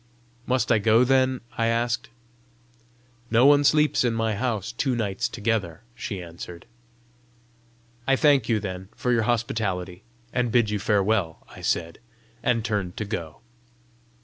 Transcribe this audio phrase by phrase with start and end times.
[0.47, 2.09] "Must I go, then?" I asked.
[3.29, 6.65] "No one sleeps in my house two nights together!" she answered.
[8.07, 10.01] "I thank you, then, for your hospitality,
[10.33, 11.99] and bid you farewell!" I said,
[12.41, 13.41] and turned to go.